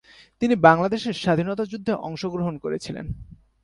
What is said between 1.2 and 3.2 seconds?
স্বাধীনতা যুদ্ধে অংশগ্রহণ করেছিলেন।